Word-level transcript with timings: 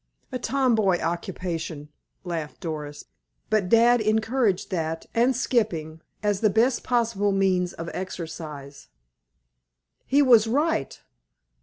"A 0.31 0.39
tom 0.39 0.73
boy 0.73 0.97
occupation," 0.97 1.89
laughed 2.23 2.59
Doris. 2.61 3.05
"But 3.51 3.69
dad 3.69 4.01
encouraged 4.01 4.71
that 4.71 5.05
and 5.13 5.35
skipping, 5.35 6.01
as 6.23 6.39
the 6.41 6.49
best 6.49 6.83
possible 6.83 7.31
means 7.31 7.73
of 7.73 7.87
exercise." 7.93 8.87
"He 10.07 10.23
was 10.23 10.47
right. 10.47 10.99